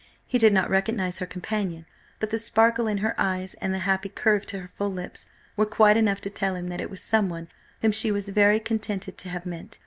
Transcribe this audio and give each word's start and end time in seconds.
He 0.25 0.39
did 0.39 0.51
not 0.51 0.67
recognise 0.71 1.19
her 1.19 1.27
companion, 1.27 1.85
but 2.19 2.31
the 2.31 2.39
sparkle 2.39 2.87
in 2.87 2.97
her 3.05 3.13
eyes 3.19 3.53
and 3.61 3.71
the 3.71 3.77
happy 3.85 4.09
curve 4.09 4.47
to 4.47 4.57
her 4.61 4.67
full 4.67 4.91
lips 4.91 5.27
were 5.55 5.67
quite 5.67 5.95
enough 5.95 6.21
to 6.21 6.29
tell 6.31 6.55
him 6.55 6.69
that 6.69 6.81
it 6.81 6.89
was 6.89 7.03
someone 7.03 7.49
whom 7.83 7.91
she 7.91 8.11
was 8.11 8.29
very 8.29 8.59
contented 8.59 9.15
to 9.19 9.29
have 9.29 9.45
met. 9.45 9.77